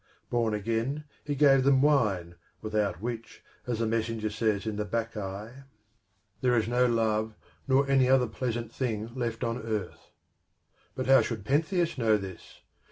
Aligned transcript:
Born 0.31 0.55
again, 0.55 1.03
he 1.25 1.35
gave 1.35 1.63
them 1.63 1.79
wine, 1.83 2.33
without 2.59 3.01
which, 3.03 3.43
as 3.67 3.77
the 3.77 3.85
messenger 3.85 4.31
says 4.31 4.65
in 4.65 4.75
the 4.77 4.83
Bacchae," 4.83 5.53
there 6.41 6.55
is 6.57 6.67
no 6.67 6.87
love 6.87 7.35
nor 7.67 7.87
any 7.87 8.09
other 8.09 8.25
pleasant 8.25 8.73
thing 8.73 9.13
left 9.13 9.43
on 9.43 9.61
earth." 9.61 10.09
But 10.95 11.05
how 11.05 11.21
should 11.21 11.45
Pentheus 11.45 11.99
know 11.99 12.17
this? 12.17 12.61